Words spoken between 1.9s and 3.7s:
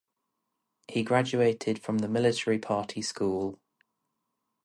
the Military Party School.